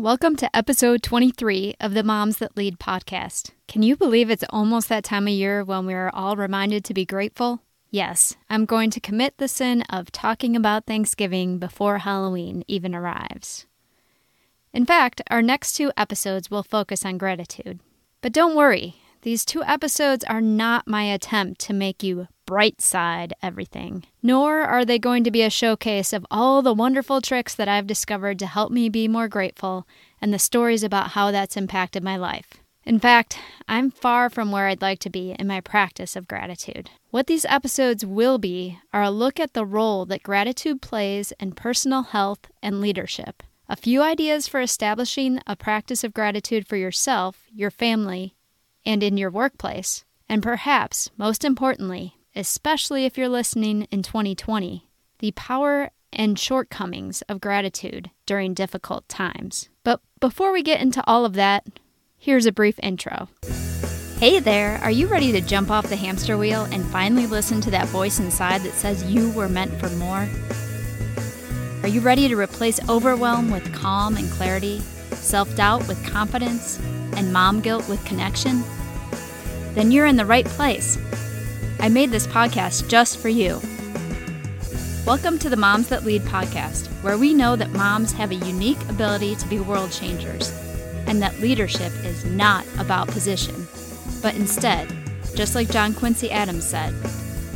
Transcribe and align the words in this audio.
Welcome 0.00 0.36
to 0.36 0.56
episode 0.56 1.02
23 1.02 1.74
of 1.80 1.92
the 1.92 2.04
Moms 2.04 2.36
That 2.38 2.56
Lead 2.56 2.78
podcast. 2.78 3.50
Can 3.66 3.82
you 3.82 3.96
believe 3.96 4.30
it's 4.30 4.44
almost 4.50 4.88
that 4.88 5.02
time 5.02 5.26
of 5.26 5.32
year 5.32 5.64
when 5.64 5.86
we 5.86 5.94
are 5.94 6.12
all 6.14 6.36
reminded 6.36 6.84
to 6.84 6.94
be 6.94 7.04
grateful? 7.04 7.62
Yes, 7.90 8.36
I'm 8.48 8.64
going 8.64 8.90
to 8.90 9.00
commit 9.00 9.38
the 9.38 9.48
sin 9.48 9.82
of 9.90 10.12
talking 10.12 10.54
about 10.54 10.86
Thanksgiving 10.86 11.58
before 11.58 11.98
Halloween 11.98 12.62
even 12.68 12.94
arrives. 12.94 13.66
In 14.72 14.86
fact, 14.86 15.20
our 15.32 15.42
next 15.42 15.72
two 15.72 15.90
episodes 15.96 16.48
will 16.48 16.62
focus 16.62 17.04
on 17.04 17.18
gratitude. 17.18 17.80
But 18.20 18.32
don't 18.32 18.54
worry, 18.54 19.02
these 19.22 19.44
two 19.44 19.64
episodes 19.64 20.22
are 20.22 20.40
not 20.40 20.86
my 20.86 21.12
attempt 21.12 21.60
to 21.62 21.72
make 21.72 22.04
you 22.04 22.28
bright 22.48 22.80
side 22.80 23.34
everything, 23.42 24.02
nor 24.22 24.62
are 24.62 24.82
they 24.82 24.98
going 24.98 25.22
to 25.22 25.30
be 25.30 25.42
a 25.42 25.50
showcase 25.50 26.14
of 26.14 26.24
all 26.30 26.62
the 26.62 26.72
wonderful 26.72 27.20
tricks 27.20 27.54
that 27.54 27.68
I've 27.68 27.86
discovered 27.86 28.38
to 28.38 28.46
help 28.46 28.72
me 28.72 28.88
be 28.88 29.06
more 29.06 29.28
grateful 29.28 29.86
and 30.18 30.32
the 30.32 30.38
stories 30.38 30.82
about 30.82 31.10
how 31.10 31.30
that's 31.30 31.58
impacted 31.58 32.02
my 32.02 32.16
life. 32.16 32.54
In 32.86 32.98
fact, 32.98 33.38
I'm 33.68 33.90
far 33.90 34.30
from 34.30 34.50
where 34.50 34.66
I'd 34.66 34.80
like 34.80 34.98
to 35.00 35.10
be 35.10 35.36
in 35.38 35.46
my 35.46 35.60
practice 35.60 36.16
of 36.16 36.26
gratitude. 36.26 36.88
What 37.10 37.26
these 37.26 37.44
episodes 37.44 38.06
will 38.06 38.38
be 38.38 38.78
are 38.94 39.02
a 39.02 39.10
look 39.10 39.38
at 39.38 39.52
the 39.52 39.66
role 39.66 40.06
that 40.06 40.22
gratitude 40.22 40.80
plays 40.80 41.34
in 41.38 41.52
personal 41.52 42.00
health 42.00 42.46
and 42.62 42.80
leadership, 42.80 43.42
a 43.68 43.76
few 43.76 44.00
ideas 44.00 44.48
for 44.48 44.62
establishing 44.62 45.38
a 45.46 45.54
practice 45.54 46.02
of 46.02 46.14
gratitude 46.14 46.66
for 46.66 46.76
yourself, 46.76 47.42
your 47.52 47.70
family, 47.70 48.36
and 48.86 49.02
in 49.02 49.18
your 49.18 49.30
workplace, 49.30 50.06
and 50.30 50.42
perhaps, 50.42 51.10
most 51.18 51.44
importantly, 51.44 52.14
especially 52.34 53.04
if 53.04 53.16
you're 53.16 53.28
listening 53.28 53.82
in 53.90 54.02
2020, 54.02 54.88
the 55.18 55.32
power 55.32 55.90
and 56.12 56.38
shortcomings 56.38 57.22
of 57.22 57.40
gratitude 57.40 58.10
during 58.26 58.54
difficult 58.54 59.08
times. 59.08 59.68
But 59.84 60.00
before 60.20 60.52
we 60.52 60.62
get 60.62 60.80
into 60.80 61.02
all 61.06 61.24
of 61.24 61.34
that, 61.34 61.66
here's 62.16 62.46
a 62.46 62.52
brief 62.52 62.78
intro. 62.82 63.28
Hey 64.18 64.40
there, 64.40 64.78
are 64.78 64.90
you 64.90 65.06
ready 65.06 65.30
to 65.32 65.40
jump 65.40 65.70
off 65.70 65.88
the 65.88 65.96
hamster 65.96 66.36
wheel 66.36 66.64
and 66.72 66.84
finally 66.86 67.26
listen 67.26 67.60
to 67.60 67.70
that 67.70 67.86
voice 67.88 68.18
inside 68.18 68.62
that 68.62 68.74
says 68.74 69.04
you 69.04 69.30
were 69.30 69.48
meant 69.48 69.72
for 69.78 69.88
more? 69.90 70.28
Are 71.82 71.88
you 71.88 72.00
ready 72.00 72.26
to 72.26 72.36
replace 72.36 72.80
overwhelm 72.88 73.50
with 73.50 73.72
calm 73.72 74.16
and 74.16 74.28
clarity, 74.32 74.80
self 75.12 75.54
doubt 75.54 75.86
with 75.86 76.04
confidence, 76.04 76.80
and 77.16 77.32
mom 77.32 77.60
guilt 77.60 77.88
with 77.88 78.04
connection? 78.04 78.64
Then 79.74 79.92
you're 79.92 80.06
in 80.06 80.16
the 80.16 80.26
right 80.26 80.46
place. 80.46 80.98
I 81.80 81.88
made 81.88 82.10
this 82.10 82.26
podcast 82.26 82.88
just 82.88 83.18
for 83.18 83.28
you. 83.28 83.60
Welcome 85.06 85.38
to 85.38 85.48
the 85.48 85.56
Moms 85.56 85.88
That 85.88 86.04
Lead 86.04 86.22
podcast, 86.22 86.88
where 87.04 87.16
we 87.16 87.32
know 87.32 87.54
that 87.54 87.70
moms 87.70 88.10
have 88.12 88.32
a 88.32 88.34
unique 88.34 88.80
ability 88.88 89.36
to 89.36 89.46
be 89.46 89.60
world 89.60 89.92
changers, 89.92 90.50
and 91.06 91.22
that 91.22 91.38
leadership 91.38 91.92
is 92.04 92.24
not 92.24 92.66
about 92.78 93.06
position, 93.06 93.68
but 94.20 94.34
instead, 94.34 94.92
just 95.36 95.54
like 95.54 95.70
John 95.70 95.94
Quincy 95.94 96.32
Adams 96.32 96.66
said, 96.66 96.92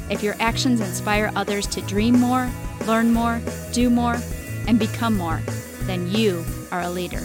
if 0.09 0.23
your 0.23 0.37
actions 0.39 0.81
inspire 0.81 1.33
others 1.35 1.67
to 1.67 1.81
dream 1.83 2.17
more, 2.19 2.49
learn 2.87 3.13
more, 3.13 3.43
do 3.73 3.91
more, 3.91 4.19
and 4.69 4.79
become 4.79 5.17
more, 5.17 5.43
then 5.81 6.09
you 6.09 6.45
are 6.71 6.83
a 6.83 6.91
leader. 6.91 7.23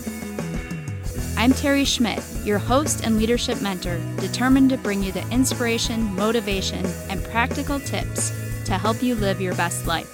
I'm 1.38 1.54
Terry 1.54 1.86
Schmidt, 1.86 2.24
your 2.44 2.58
host 2.58 3.06
and 3.06 3.16
leadership 3.16 3.62
mentor, 3.62 4.02
determined 4.20 4.72
to 4.72 4.78
bring 4.78 5.04
you 5.04 5.12
the 5.12 5.26
inspiration, 5.30 6.02
motivation, 6.16 6.84
and 7.10 7.24
practical 7.26 7.80
tips 7.80 8.32
to 8.66 8.76
help 8.76 9.04
you 9.04 9.14
live 9.14 9.40
your 9.40 9.54
best 9.54 9.86
life. 9.86 10.10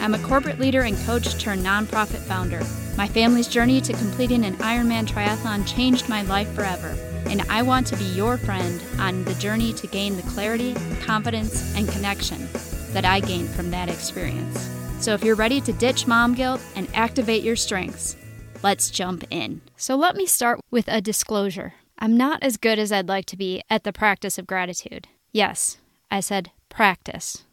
I'm 0.00 0.12
a 0.12 0.18
corporate 0.18 0.58
leader 0.58 0.82
and 0.82 0.98
coach 1.06 1.40
turned 1.40 1.64
nonprofit 1.64 2.18
founder. 2.18 2.64
My 2.96 3.06
family's 3.06 3.46
journey 3.46 3.80
to 3.80 3.92
completing 3.92 4.44
an 4.44 4.56
Ironman 4.56 5.06
triathlon 5.06 5.72
changed 5.72 6.08
my 6.08 6.22
life 6.22 6.52
forever, 6.52 6.96
and 7.26 7.42
I 7.42 7.62
want 7.62 7.86
to 7.86 7.96
be 7.96 8.04
your 8.06 8.36
friend 8.36 8.82
on 8.98 9.22
the 9.22 9.34
journey 9.34 9.72
to 9.74 9.86
gain 9.86 10.16
the 10.16 10.28
clarity, 10.30 10.74
confidence, 11.00 11.72
and 11.76 11.88
connection 11.88 12.48
that 12.90 13.04
I 13.04 13.20
gained 13.20 13.50
from 13.50 13.70
that 13.70 13.88
experience. 13.88 14.68
So 14.98 15.14
if 15.14 15.22
you're 15.22 15.36
ready 15.36 15.60
to 15.60 15.72
ditch 15.72 16.08
mom 16.08 16.34
guilt 16.34 16.60
and 16.74 16.88
activate 16.92 17.44
your 17.44 17.54
strengths, 17.54 18.16
Let's 18.62 18.90
jump 18.90 19.24
in. 19.30 19.62
So, 19.76 19.96
let 19.96 20.16
me 20.16 20.26
start 20.26 20.60
with 20.70 20.86
a 20.88 21.00
disclosure. 21.00 21.74
I'm 21.98 22.16
not 22.16 22.42
as 22.42 22.56
good 22.56 22.78
as 22.78 22.92
I'd 22.92 23.08
like 23.08 23.26
to 23.26 23.36
be 23.36 23.62
at 23.70 23.84
the 23.84 23.92
practice 23.92 24.38
of 24.38 24.46
gratitude. 24.46 25.08
Yes, 25.32 25.78
I 26.10 26.20
said 26.20 26.50
practice. 26.68 27.44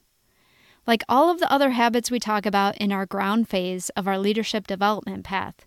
Like 0.86 1.04
all 1.10 1.30
of 1.30 1.40
the 1.40 1.52
other 1.52 1.72
habits 1.72 2.10
we 2.10 2.20
talk 2.20 2.46
about 2.46 2.78
in 2.78 2.92
our 2.92 3.06
ground 3.06 3.50
phase 3.50 3.90
of 3.90 4.08
our 4.08 4.18
leadership 4.18 4.68
development 4.68 5.26
path, 5.26 5.66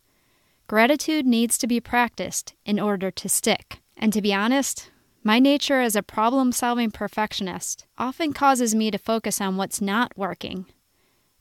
gratitude 0.66 1.26
needs 1.26 1.58
to 1.58 1.66
be 1.66 1.80
practiced 1.80 2.54
in 2.64 2.80
order 2.80 3.10
to 3.10 3.28
stick. 3.28 3.80
And 3.96 4.12
to 4.14 4.22
be 4.22 4.32
honest, 4.32 4.90
my 5.22 5.38
nature 5.38 5.80
as 5.80 5.94
a 5.94 6.02
problem 6.02 6.52
solving 6.52 6.90
perfectionist 6.90 7.86
often 7.98 8.32
causes 8.32 8.74
me 8.74 8.90
to 8.90 8.98
focus 8.98 9.40
on 9.40 9.58
what's 9.58 9.82
not 9.82 10.16
working 10.16 10.64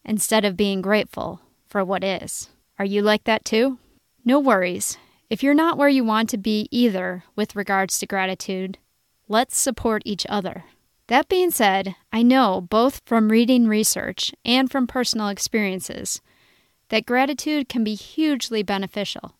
instead 0.03 0.43
of 0.43 0.57
being 0.57 0.81
grateful 0.81 1.41
for 1.67 1.85
what 1.85 2.03
is. 2.03 2.49
Are 2.77 2.85
you 2.85 3.01
like 3.01 3.23
that 3.25 3.45
too? 3.45 3.77
No 4.23 4.39
worries. 4.39 4.97
If 5.29 5.43
you're 5.43 5.53
not 5.53 5.77
where 5.77 5.89
you 5.89 6.03
want 6.03 6.29
to 6.29 6.37
be 6.37 6.67
either 6.71 7.23
with 7.35 7.55
regards 7.55 7.99
to 7.99 8.07
gratitude, 8.07 8.77
let's 9.27 9.57
support 9.57 10.01
each 10.05 10.25
other. 10.29 10.65
That 11.07 11.29
being 11.29 11.51
said, 11.51 11.95
I 12.11 12.21
know 12.21 12.61
both 12.61 13.01
from 13.05 13.29
reading 13.29 13.67
research 13.67 14.31
and 14.45 14.69
from 14.69 14.87
personal 14.87 15.27
experiences 15.27 16.21
that 16.89 17.05
gratitude 17.05 17.69
can 17.69 17.83
be 17.83 17.95
hugely 17.95 18.63
beneficial, 18.63 19.35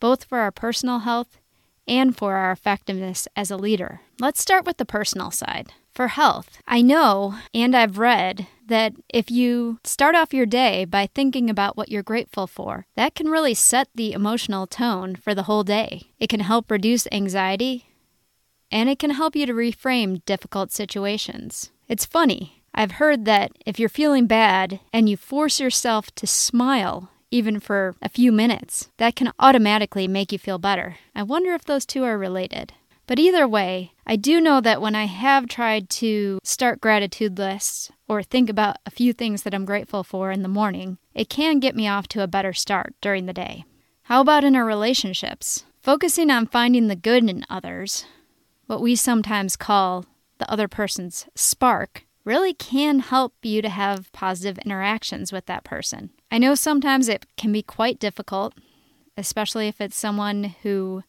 both 0.00 0.24
for 0.24 0.38
our 0.38 0.50
personal 0.50 1.00
health 1.00 1.38
and 1.86 2.16
for 2.16 2.34
our 2.36 2.52
effectiveness 2.52 3.28
as 3.36 3.50
a 3.50 3.56
leader. 3.56 4.00
Let's 4.20 4.40
start 4.40 4.66
with 4.66 4.76
the 4.76 4.84
personal 4.84 5.30
side. 5.30 5.72
For 5.90 6.08
health, 6.08 6.58
I 6.66 6.82
know 6.82 7.36
and 7.54 7.74
I've 7.74 7.98
read 7.98 8.46
that 8.68 8.94
if 9.08 9.30
you 9.30 9.78
start 9.84 10.14
off 10.14 10.32
your 10.32 10.46
day 10.46 10.84
by 10.84 11.06
thinking 11.06 11.50
about 11.50 11.76
what 11.76 11.88
you're 11.90 12.02
grateful 12.02 12.46
for, 12.46 12.86
that 12.96 13.14
can 13.14 13.28
really 13.28 13.54
set 13.54 13.88
the 13.94 14.12
emotional 14.12 14.66
tone 14.66 15.16
for 15.16 15.34
the 15.34 15.44
whole 15.44 15.64
day. 15.64 16.12
It 16.18 16.28
can 16.28 16.40
help 16.40 16.70
reduce 16.70 17.06
anxiety 17.12 17.86
and 18.70 18.88
it 18.88 18.98
can 18.98 19.10
help 19.10 19.34
you 19.34 19.46
to 19.46 19.52
reframe 19.52 20.24
difficult 20.24 20.72
situations. 20.72 21.70
It's 21.88 22.04
funny. 22.04 22.62
I've 22.74 22.92
heard 22.92 23.24
that 23.24 23.52
if 23.66 23.80
you're 23.80 23.88
feeling 23.88 24.26
bad 24.26 24.80
and 24.92 25.08
you 25.08 25.16
force 25.16 25.58
yourself 25.58 26.14
to 26.16 26.26
smile 26.26 27.10
even 27.30 27.60
for 27.60 27.94
a 28.00 28.08
few 28.08 28.32
minutes, 28.32 28.88
that 28.96 29.16
can 29.16 29.32
automatically 29.38 30.08
make 30.08 30.32
you 30.32 30.38
feel 30.38 30.58
better. 30.58 30.96
I 31.14 31.22
wonder 31.22 31.52
if 31.52 31.64
those 31.64 31.84
two 31.84 32.04
are 32.04 32.16
related. 32.16 32.72
But 33.08 33.18
either 33.18 33.48
way, 33.48 33.94
I 34.06 34.16
do 34.16 34.38
know 34.38 34.60
that 34.60 34.82
when 34.82 34.94
I 34.94 35.06
have 35.06 35.48
tried 35.48 35.88
to 35.90 36.38
start 36.44 36.82
gratitude 36.82 37.38
lists 37.38 37.90
or 38.06 38.22
think 38.22 38.50
about 38.50 38.76
a 38.84 38.90
few 38.90 39.14
things 39.14 39.42
that 39.42 39.54
I'm 39.54 39.64
grateful 39.64 40.04
for 40.04 40.30
in 40.30 40.42
the 40.42 40.48
morning, 40.48 40.98
it 41.14 41.30
can 41.30 41.58
get 41.58 41.74
me 41.74 41.88
off 41.88 42.06
to 42.08 42.22
a 42.22 42.28
better 42.28 42.52
start 42.52 42.94
during 43.00 43.24
the 43.24 43.32
day. 43.32 43.64
How 44.02 44.20
about 44.20 44.44
in 44.44 44.54
our 44.54 44.64
relationships? 44.66 45.64
Focusing 45.80 46.30
on 46.30 46.46
finding 46.46 46.88
the 46.88 46.96
good 46.96 47.28
in 47.30 47.46
others, 47.48 48.04
what 48.66 48.82
we 48.82 48.94
sometimes 48.94 49.56
call 49.56 50.04
the 50.36 50.50
other 50.52 50.68
person's 50.68 51.26
spark, 51.34 52.04
really 52.26 52.52
can 52.52 52.98
help 52.98 53.32
you 53.42 53.62
to 53.62 53.70
have 53.70 54.12
positive 54.12 54.58
interactions 54.58 55.32
with 55.32 55.46
that 55.46 55.64
person. 55.64 56.10
I 56.30 56.36
know 56.36 56.54
sometimes 56.54 57.08
it 57.08 57.24
can 57.38 57.52
be 57.52 57.62
quite 57.62 57.98
difficult, 57.98 58.52
especially 59.16 59.66
if 59.66 59.80
it's 59.80 59.96
someone 59.96 60.54
who 60.62 61.04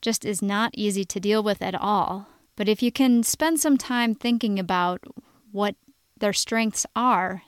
just 0.00 0.24
is 0.24 0.42
not 0.42 0.72
easy 0.74 1.04
to 1.04 1.20
deal 1.20 1.42
with 1.42 1.62
at 1.62 1.74
all. 1.74 2.28
But 2.56 2.68
if 2.68 2.82
you 2.82 2.90
can 2.90 3.22
spend 3.22 3.60
some 3.60 3.76
time 3.76 4.14
thinking 4.14 4.58
about 4.58 5.00
what 5.52 5.76
their 6.18 6.32
strengths 6.32 6.84
are 6.96 7.42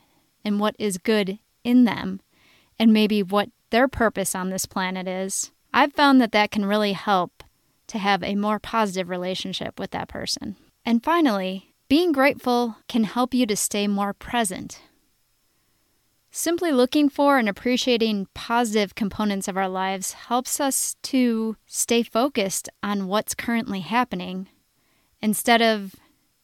and 0.44 0.60
what 0.60 0.77
is 0.78 0.99
good 0.99 1.39
in 1.65 1.84
them, 1.84 2.21
and 2.78 2.93
maybe 2.93 3.22
what 3.22 3.50
their 3.71 3.89
purpose 3.89 4.34
on 4.34 4.50
this 4.50 4.66
planet 4.66 5.06
is, 5.06 5.50
I've 5.72 5.93
found 5.93 6.21
that 6.21 6.33
that 6.33 6.51
can 6.51 6.65
really 6.65 6.92
help 6.92 7.45
to 7.89 7.98
have 7.98 8.22
a 8.22 8.36
more 8.36 8.59
positive 8.59 9.09
relationship 9.09 9.78
with 9.78 9.91
that 9.91 10.09
person. 10.09 10.57
And 10.86 11.04
finally, 11.04 11.74
being 11.89 12.13
grateful 12.13 12.77
can 12.89 13.04
help 13.04 13.34
you 13.34 13.47
to 13.47 13.57
stay 13.57 13.86
more 13.86 14.15
present 14.15 14.80
Simply 16.32 16.71
looking 16.71 17.09
for 17.09 17.38
and 17.38 17.48
appreciating 17.48 18.28
positive 18.34 18.94
components 18.94 19.48
of 19.48 19.56
our 19.56 19.68
lives 19.68 20.12
helps 20.12 20.60
us 20.60 20.94
to 21.03 21.56
stay 21.66 22.04
focused 22.04 22.68
on 22.84 23.09
what's 23.09 23.34
currently 23.34 23.80
happening 23.80 24.48
instead 25.21 25.60
of 25.60 25.97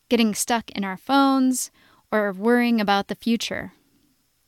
getting 0.09 0.35
stuck 0.35 0.71
in 0.73 0.85
our 0.85 0.97
phones 0.97 1.71
or 2.11 2.33
worrying 2.33 2.81
about 2.81 3.07
the 3.07 3.15
future. 3.15 3.73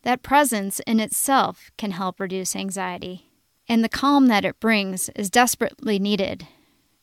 That 0.02 0.22
presence 0.22 0.80
in 0.80 0.98
itself 0.98 1.70
can 1.76 1.92
help 1.92 2.18
reduce 2.18 2.56
anxiety, 2.56 3.30
and 3.68 3.84
the 3.84 3.88
calm 3.88 4.26
that 4.26 4.44
it 4.44 4.58
brings 4.58 5.08
is 5.10 5.30
desperately 5.30 6.00
needed 6.00 6.48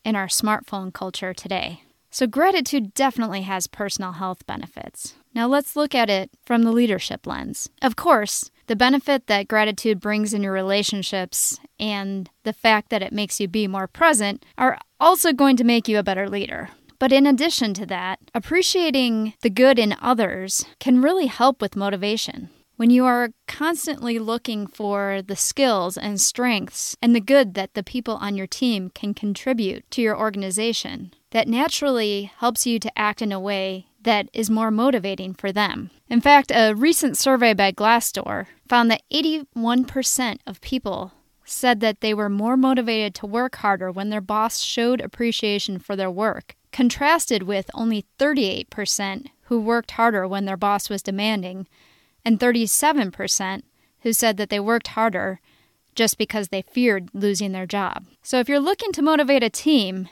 in 0.04 0.16
our 0.16 0.28
smartphone 0.28 0.94
culture 0.94 1.34
today. 1.34 1.84
So, 2.10 2.28
gratitude 2.28 2.94
definitely 2.94 3.42
has 3.42 3.68
personal 3.68 4.14
health 4.14 4.46
benefits. 4.46 5.16
Now, 5.36 5.48
let's 5.48 5.76
look 5.76 5.94
at 5.94 6.10
it 6.10 6.32
from 6.46 6.64
the 6.64 6.72
leadership 6.72 7.28
lens. 7.28 7.70
Of 7.82 7.98
course, 7.98 8.50
The 8.68 8.76
benefit 8.76 9.28
that 9.28 9.48
gratitude 9.48 10.00
brings 10.00 10.34
in 10.34 10.42
your 10.42 10.54
relationships 10.54 11.60
and 11.80 12.30
the 12.44 12.54
fact 12.54 12.90
that 12.90 13.04
it 13.04 13.14
makes 13.14 13.40
you 13.40 13.48
be 13.48 13.68
more 13.68 13.88
present 13.88 14.44
are 14.58 14.80
also 15.00 15.34
going 15.34 15.56
to 15.58 15.64
make 15.64 15.88
you 15.88 16.00
a 16.00 16.04
better 16.04 16.28
leader. 16.28 16.70
But 16.98 17.12
in 17.12 17.28
addition 17.28 17.74
to 17.76 17.86
that, 17.88 18.20
appreciating 18.34 19.34
the 19.42 19.50
good 19.50 19.78
in 19.78 19.96
others 20.02 20.66
can 20.80 21.02
really 21.02 21.28
help 21.28 21.62
with 21.62 21.76
motivation. 21.76 22.50
When 22.78 22.90
you 22.90 23.06
are 23.06 23.30
constantly 23.48 24.18
looking 24.18 24.68
for 24.68 25.22
the 25.26 25.36
skills 25.36 25.98
and 25.98 26.20
strengths 26.20 26.98
and 27.02 27.16
the 27.16 27.22
good 27.22 27.54
that 27.54 27.74
the 27.74 27.84
people 27.84 28.16
on 28.16 28.36
your 28.36 28.48
team 28.48 28.90
can 28.90 29.14
contribute 29.14 29.90
to 29.92 30.02
your 30.02 30.18
organization, 30.18 31.14
that 31.32 31.48
naturally 31.48 32.32
helps 32.38 32.66
you 32.66 32.80
to 32.80 33.00
act 33.00 33.22
in 33.22 33.32
a 33.32 33.40
way 33.40 33.88
that 34.06 34.30
is 34.34 34.50
more 34.50 34.72
motivating 34.72 35.34
for 35.34 35.52
them. 35.52 35.92
In 36.10 36.22
fact, 36.22 36.52
a 36.52 36.74
recent 36.74 37.18
survey 37.18 37.54
by 37.54 37.72
Glassdoor 37.72 38.48
found 38.68 38.90
that 38.90 39.04
81% 39.12 40.40
of 40.48 40.62
people 40.62 41.12
said 41.44 41.80
that 41.82 42.02
they 42.02 42.14
were 42.14 42.30
more 42.30 42.58
motivated 42.58 43.14
to 43.16 43.28
work 43.28 43.58
harder 43.58 43.92
when 43.92 44.10
their 44.10 44.22
boss 44.22 44.62
showed 44.62 45.02
appreciation 45.02 45.78
for 45.78 45.96
their 45.96 46.10
work, 46.10 46.56
contrasted 46.72 47.44
with 47.44 47.70
only 47.74 48.06
38% 48.18 49.28
who 49.44 49.60
worked 49.60 49.92
harder 49.92 50.28
when 50.28 50.46
their 50.46 50.58
boss 50.58 50.90
was 50.90 51.04
demanding, 51.04 51.68
and 52.24 52.40
37% 52.40 53.62
who 54.02 54.14
said 54.14 54.38
that 54.38 54.50
they 54.50 54.60
worked 54.60 54.90
harder 54.90 55.40
just 55.94 56.18
because 56.18 56.48
they 56.48 56.62
feared 56.62 57.10
losing 57.14 57.52
their 57.52 57.68
job. 57.68 58.06
So 58.24 58.40
if 58.40 58.50
you're 58.50 58.60
looking 58.60 58.92
to 58.94 59.02
motivate 59.02 59.44
a 59.44 59.50
team, 59.50 60.10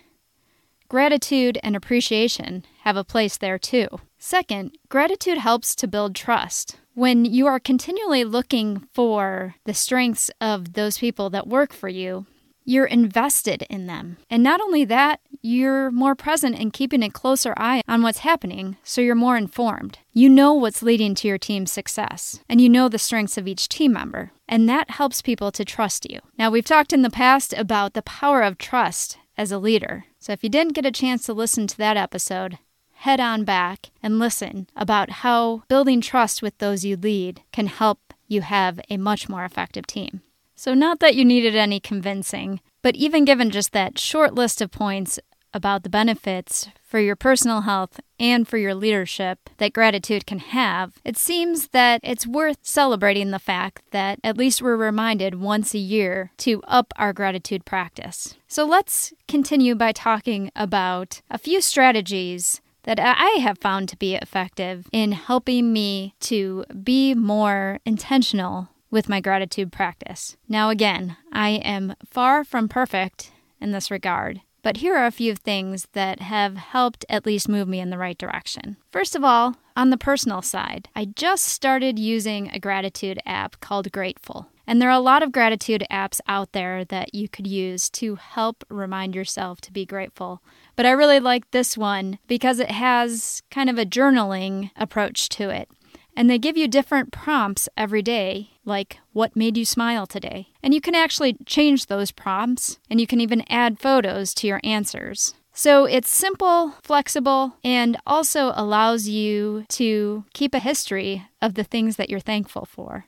Gratitude 0.93 1.57
and 1.63 1.75
appreciation 1.75 2.63
have 2.83 2.97
a 2.97 3.03
place 3.03 3.37
there 3.37 3.57
too. 3.57 3.87
Second, 4.17 4.77
gratitude 4.89 5.37
helps 5.37 5.73
to 5.75 5.87
build 5.87 6.15
trust. 6.15 6.77
When 6.93 7.23
you 7.23 7.47
are 7.47 7.59
continually 7.59 8.25
looking 8.25 8.87
for 8.93 9.55
the 9.63 9.73
strengths 9.73 10.29
of 10.41 10.73
those 10.73 10.97
people 10.97 11.29
that 11.29 11.47
work 11.47 11.71
for 11.73 11.87
you, 11.87 12.25
you're 12.65 12.85
invested 12.85 13.65
in 13.69 13.87
them. 13.87 14.17
And 14.29 14.43
not 14.43 14.61
only 14.61 14.83
that, 14.85 15.21
you're 15.41 15.91
more 15.91 16.13
present 16.13 16.57
in 16.59 16.71
keeping 16.71 17.03
a 17.03 17.09
closer 17.09 17.53
eye 17.55 17.81
on 17.87 18.01
what's 18.01 18.19
happening, 18.19 18.77
so 18.83 19.01
you're 19.01 19.15
more 19.15 19.37
informed. 19.37 19.99
You 20.11 20.29
know 20.29 20.53
what's 20.53 20.83
leading 20.83 21.15
to 21.15 21.27
your 21.27 21.37
team's 21.37 21.71
success, 21.71 22.41
and 22.47 22.61
you 22.61 22.69
know 22.69 22.89
the 22.89 22.99
strengths 22.99 23.37
of 23.37 23.47
each 23.47 23.69
team 23.69 23.93
member. 23.93 24.31
And 24.47 24.67
that 24.69 24.91
helps 24.91 25.21
people 25.21 25.51
to 25.53 25.65
trust 25.65 26.09
you. 26.09 26.19
Now, 26.37 26.51
we've 26.51 26.65
talked 26.65 26.93
in 26.93 27.01
the 27.01 27.09
past 27.09 27.53
about 27.53 27.93
the 27.93 28.01
power 28.01 28.41
of 28.41 28.57
trust 28.57 29.17
as 29.37 29.51
a 29.51 29.57
leader. 29.57 30.05
So 30.19 30.31
if 30.31 30.43
you 30.43 30.49
didn't 30.49 30.73
get 30.73 30.85
a 30.85 30.91
chance 30.91 31.25
to 31.25 31.33
listen 31.33 31.67
to 31.67 31.77
that 31.77 31.97
episode, 31.97 32.59
head 33.03 33.19
on 33.19 33.43
back 33.43 33.89
and 34.01 34.17
listen 34.17 34.65
about 34.77 35.09
how 35.09 35.61
building 35.67 35.99
trust 35.99 36.41
with 36.41 36.57
those 36.59 36.85
you 36.85 36.95
lead 36.95 37.41
can 37.51 37.67
help 37.67 38.13
you 38.29 38.39
have 38.41 38.79
a 38.89 38.95
much 38.95 39.27
more 39.27 39.43
effective 39.43 39.85
team. 39.85 40.21
So, 40.55 40.73
not 40.73 41.01
that 41.01 41.13
you 41.13 41.25
needed 41.25 41.53
any 41.53 41.81
convincing, 41.81 42.61
but 42.81 42.95
even 42.95 43.25
given 43.25 43.49
just 43.51 43.73
that 43.73 43.99
short 43.99 44.33
list 44.33 44.61
of 44.61 44.71
points 44.71 45.19
about 45.53 45.83
the 45.83 45.89
benefits 45.89 46.69
for 46.81 46.97
your 46.97 47.17
personal 47.17 47.61
health 47.61 47.99
and 48.19 48.47
for 48.47 48.57
your 48.57 48.73
leadership 48.73 49.49
that 49.57 49.73
gratitude 49.73 50.25
can 50.25 50.39
have, 50.39 50.93
it 51.03 51.17
seems 51.17 51.67
that 51.69 51.99
it's 52.03 52.25
worth 52.25 52.59
celebrating 52.61 53.31
the 53.31 53.37
fact 53.37 53.83
that 53.91 54.17
at 54.23 54.37
least 54.37 54.61
we're 54.61 54.77
reminded 54.77 55.35
once 55.35 55.73
a 55.73 55.77
year 55.77 56.31
to 56.37 56.63
up 56.63 56.93
our 56.95 57.11
gratitude 57.11 57.65
practice. 57.65 58.35
So 58.47 58.65
let's 58.65 59.13
continue 59.27 59.75
by 59.75 59.91
talking 59.91 60.49
about 60.55 61.21
a 61.29 61.37
few 61.37 61.59
strategies 61.59 62.61
that 62.83 62.99
I 62.99 63.39
have 63.41 63.57
found 63.57 63.89
to 63.89 63.97
be 63.97 64.15
effective 64.15 64.87
in 64.91 65.13
helping 65.13 65.73
me 65.73 66.15
to 66.21 66.65
be 66.83 67.13
more 67.13 67.79
intentional 67.85 68.69
with 68.91 69.09
my 69.09 69.19
gratitude 69.19 69.71
practice. 69.71 70.37
Now, 70.47 70.69
again, 70.69 71.17
I 71.31 71.49
am 71.49 71.95
far 72.05 72.43
from 72.43 72.69
perfect 72.69 73.31
in 73.59 73.71
this 73.71 73.89
regard. 73.89 74.41
But 74.61 74.77
here 74.77 74.95
are 74.95 75.05
a 75.05 75.11
few 75.11 75.35
things 75.35 75.87
that 75.91 76.21
have 76.21 76.55
helped 76.55 77.03
at 77.09 77.25
least 77.25 77.49
move 77.49 77.67
me 77.67 77.81
in 77.81 77.89
the 77.89 77.97
right 77.97 78.17
direction. 78.17 78.77
First 78.91 79.13
of 79.13 79.23
all, 79.23 79.57
on 79.75 79.89
the 79.89 79.97
personal 79.97 80.41
side, 80.41 80.87
I 80.95 81.05
just 81.05 81.43
started 81.45 81.99
using 81.99 82.49
a 82.49 82.59
gratitude 82.59 83.19
app 83.25 83.59
called 83.59 83.91
Grateful. 83.91 84.47
And 84.65 84.81
there 84.81 84.87
are 84.87 84.97
a 84.97 84.99
lot 84.99 85.21
of 85.21 85.33
gratitude 85.33 85.85
apps 85.91 86.21
out 86.29 86.53
there 86.53 86.85
that 86.85 87.13
you 87.13 87.27
could 87.27 87.45
use 87.45 87.89
to 87.89 88.15
help 88.15 88.63
remind 88.69 89.15
yourself 89.15 89.59
to 89.61 89.73
be 89.73 89.85
grateful. 89.85 90.41
But 90.75 90.85
I 90.85 90.91
really 90.91 91.19
like 91.19 91.51
this 91.51 91.77
one 91.77 92.19
because 92.27 92.59
it 92.59 92.71
has 92.71 93.43
kind 93.51 93.69
of 93.69 93.77
a 93.77 93.85
journaling 93.85 94.71
approach 94.75 95.29
to 95.29 95.49
it. 95.49 95.69
And 96.15 96.29
they 96.29 96.37
give 96.37 96.57
you 96.57 96.67
different 96.67 97.11
prompts 97.11 97.67
every 97.75 98.01
day, 98.01 98.51
like 98.65 98.99
what 99.13 99.35
made 99.35 99.57
you 99.57 99.65
smile 99.65 100.05
today. 100.05 100.49
And 100.61 100.73
you 100.73 100.81
can 100.81 100.93
actually 100.93 101.37
change 101.45 101.87
those 101.87 102.11
prompts, 102.11 102.77
and 102.89 103.01
you 103.01 103.07
can 103.07 103.19
even 103.19 103.43
add 103.49 103.79
photos 103.79 104.33
to 104.35 104.47
your 104.47 104.61
answers. 104.63 105.33
So 105.53 105.85
it's 105.85 106.09
simple, 106.09 106.75
flexible, 106.81 107.57
and 107.63 107.97
also 108.05 108.53
allows 108.55 109.07
you 109.07 109.65
to 109.69 110.25
keep 110.33 110.53
a 110.53 110.59
history 110.59 111.27
of 111.41 111.53
the 111.53 111.63
things 111.63 111.95
that 111.95 112.09
you're 112.09 112.19
thankful 112.19 112.65
for. 112.65 113.05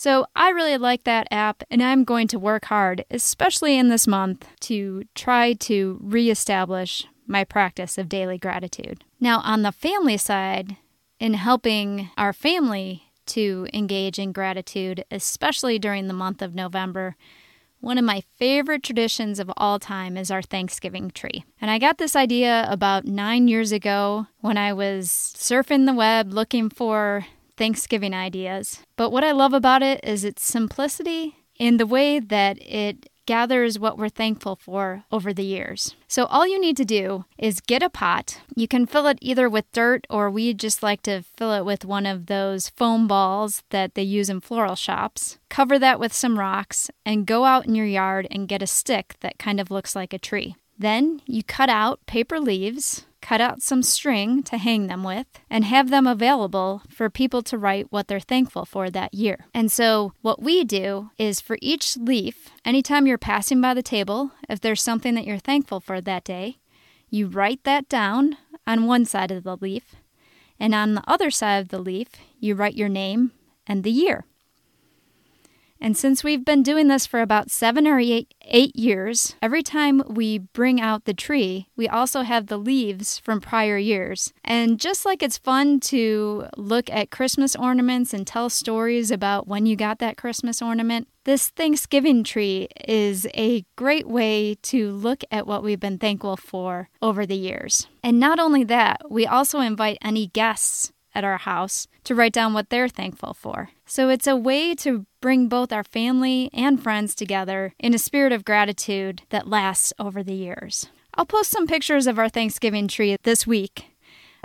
So 0.00 0.24
I 0.34 0.48
really 0.48 0.78
like 0.78 1.04
that 1.04 1.28
app, 1.30 1.62
and 1.70 1.82
I'm 1.82 2.04
going 2.04 2.26
to 2.28 2.38
work 2.38 2.64
hard, 2.64 3.04
especially 3.10 3.76
in 3.76 3.90
this 3.90 4.06
month, 4.06 4.46
to 4.60 5.04
try 5.14 5.52
to 5.52 5.98
reestablish 6.02 7.06
my 7.26 7.44
practice 7.44 7.98
of 7.98 8.08
daily 8.08 8.38
gratitude. 8.38 9.04
Now, 9.20 9.40
on 9.40 9.60
the 9.60 9.72
family 9.72 10.16
side, 10.16 10.78
in 11.18 11.34
helping 11.34 12.08
our 12.16 12.32
family 12.32 13.12
to 13.26 13.66
engage 13.74 14.18
in 14.18 14.32
gratitude, 14.32 15.04
especially 15.10 15.78
during 15.78 16.08
the 16.08 16.14
month 16.14 16.40
of 16.40 16.54
November. 16.54 17.14
One 17.80 17.98
of 17.98 18.04
my 18.04 18.22
favorite 18.38 18.82
traditions 18.82 19.38
of 19.38 19.52
all 19.58 19.78
time 19.78 20.16
is 20.16 20.30
our 20.30 20.40
Thanksgiving 20.40 21.10
tree. 21.10 21.44
And 21.60 21.70
I 21.70 21.78
got 21.78 21.98
this 21.98 22.16
idea 22.16 22.66
about 22.70 23.04
nine 23.04 23.48
years 23.48 23.70
ago 23.70 24.28
when 24.38 24.56
I 24.56 24.72
was 24.72 25.08
surfing 25.10 25.84
the 25.84 25.92
web 25.92 26.32
looking 26.32 26.70
for 26.70 27.26
Thanksgiving 27.60 28.14
ideas. 28.14 28.82
But 28.96 29.10
what 29.10 29.22
I 29.22 29.32
love 29.32 29.52
about 29.52 29.82
it 29.82 30.00
is 30.02 30.24
its 30.24 30.42
simplicity 30.42 31.36
in 31.58 31.76
the 31.76 31.86
way 31.86 32.18
that 32.18 32.56
it 32.62 33.10
gathers 33.26 33.78
what 33.78 33.98
we're 33.98 34.08
thankful 34.08 34.56
for 34.56 35.04
over 35.12 35.34
the 35.34 35.44
years. 35.44 35.94
So, 36.08 36.24
all 36.24 36.48
you 36.48 36.58
need 36.58 36.78
to 36.78 36.86
do 36.86 37.26
is 37.36 37.60
get 37.60 37.82
a 37.82 37.90
pot. 37.90 38.40
You 38.56 38.66
can 38.66 38.86
fill 38.86 39.06
it 39.06 39.18
either 39.20 39.46
with 39.46 39.70
dirt, 39.72 40.06
or 40.08 40.30
we 40.30 40.54
just 40.54 40.82
like 40.82 41.02
to 41.02 41.20
fill 41.36 41.52
it 41.52 41.66
with 41.66 41.84
one 41.84 42.06
of 42.06 42.26
those 42.26 42.70
foam 42.70 43.06
balls 43.06 43.62
that 43.68 43.94
they 43.94 44.02
use 44.04 44.30
in 44.30 44.40
floral 44.40 44.74
shops. 44.74 45.38
Cover 45.50 45.78
that 45.78 46.00
with 46.00 46.14
some 46.14 46.38
rocks 46.38 46.90
and 47.04 47.26
go 47.26 47.44
out 47.44 47.66
in 47.66 47.74
your 47.74 47.86
yard 47.86 48.26
and 48.30 48.48
get 48.48 48.62
a 48.62 48.66
stick 48.66 49.16
that 49.20 49.38
kind 49.38 49.60
of 49.60 49.70
looks 49.70 49.94
like 49.94 50.14
a 50.14 50.18
tree. 50.18 50.56
Then 50.80 51.20
you 51.26 51.44
cut 51.44 51.68
out 51.68 52.00
paper 52.06 52.40
leaves, 52.40 53.04
cut 53.20 53.38
out 53.38 53.60
some 53.60 53.82
string 53.82 54.42
to 54.44 54.56
hang 54.56 54.86
them 54.86 55.04
with, 55.04 55.26
and 55.50 55.66
have 55.66 55.90
them 55.90 56.06
available 56.06 56.80
for 56.88 57.10
people 57.10 57.42
to 57.42 57.58
write 57.58 57.88
what 57.90 58.08
they're 58.08 58.18
thankful 58.18 58.64
for 58.64 58.88
that 58.88 59.12
year. 59.12 59.44
And 59.52 59.70
so, 59.70 60.14
what 60.22 60.42
we 60.42 60.64
do 60.64 61.10
is 61.18 61.38
for 61.38 61.58
each 61.60 61.98
leaf, 61.98 62.48
anytime 62.64 63.06
you're 63.06 63.18
passing 63.18 63.60
by 63.60 63.74
the 63.74 63.82
table, 63.82 64.30
if 64.48 64.58
there's 64.58 64.80
something 64.80 65.14
that 65.16 65.26
you're 65.26 65.36
thankful 65.36 65.80
for 65.80 66.00
that 66.00 66.24
day, 66.24 66.56
you 67.10 67.26
write 67.26 67.64
that 67.64 67.86
down 67.90 68.38
on 68.66 68.86
one 68.86 69.04
side 69.04 69.30
of 69.30 69.44
the 69.44 69.56
leaf, 69.56 69.96
and 70.58 70.74
on 70.74 70.94
the 70.94 71.04
other 71.06 71.30
side 71.30 71.58
of 71.58 71.68
the 71.68 71.78
leaf, 71.78 72.08
you 72.38 72.54
write 72.54 72.74
your 72.74 72.88
name 72.88 73.32
and 73.66 73.84
the 73.84 73.90
year. 73.90 74.24
And 75.80 75.96
since 75.96 76.22
we've 76.22 76.44
been 76.44 76.62
doing 76.62 76.88
this 76.88 77.06
for 77.06 77.20
about 77.20 77.50
seven 77.50 77.86
or 77.86 77.98
eight, 77.98 78.34
eight 78.42 78.76
years, 78.76 79.34
every 79.40 79.62
time 79.62 80.02
we 80.06 80.38
bring 80.38 80.80
out 80.80 81.04
the 81.04 81.14
tree, 81.14 81.68
we 81.76 81.88
also 81.88 82.22
have 82.22 82.46
the 82.46 82.58
leaves 82.58 83.18
from 83.18 83.40
prior 83.40 83.78
years. 83.78 84.32
And 84.44 84.78
just 84.78 85.06
like 85.06 85.22
it's 85.22 85.38
fun 85.38 85.80
to 85.80 86.46
look 86.56 86.90
at 86.90 87.10
Christmas 87.10 87.56
ornaments 87.56 88.12
and 88.12 88.26
tell 88.26 88.50
stories 88.50 89.10
about 89.10 89.48
when 89.48 89.64
you 89.64 89.74
got 89.74 89.98
that 90.00 90.18
Christmas 90.18 90.60
ornament, 90.60 91.08
this 91.24 91.48
Thanksgiving 91.48 92.24
tree 92.24 92.68
is 92.86 93.26
a 93.34 93.64
great 93.76 94.06
way 94.08 94.56
to 94.62 94.90
look 94.90 95.22
at 95.30 95.46
what 95.46 95.62
we've 95.62 95.80
been 95.80 95.98
thankful 95.98 96.36
for 96.36 96.88
over 97.00 97.24
the 97.24 97.36
years. 97.36 97.86
And 98.02 98.20
not 98.20 98.38
only 98.38 98.64
that, 98.64 99.10
we 99.10 99.26
also 99.26 99.60
invite 99.60 99.98
any 100.02 100.26
guests 100.28 100.92
at 101.14 101.24
our 101.24 101.38
house 101.38 101.88
to 102.04 102.14
write 102.14 102.32
down 102.32 102.54
what 102.54 102.70
they're 102.70 102.88
thankful 102.88 103.34
for. 103.34 103.70
So 103.86 104.08
it's 104.08 104.26
a 104.26 104.36
way 104.36 104.74
to 104.76 105.06
bring 105.20 105.48
both 105.48 105.72
our 105.72 105.84
family 105.84 106.50
and 106.52 106.82
friends 106.82 107.14
together 107.14 107.74
in 107.78 107.94
a 107.94 107.98
spirit 107.98 108.32
of 108.32 108.44
gratitude 108.44 109.22
that 109.30 109.48
lasts 109.48 109.92
over 109.98 110.22
the 110.22 110.34
years. 110.34 110.88
I'll 111.14 111.26
post 111.26 111.50
some 111.50 111.66
pictures 111.66 112.06
of 112.06 112.18
our 112.18 112.28
Thanksgiving 112.28 112.88
tree 112.88 113.16
this 113.22 113.46
week 113.46 113.90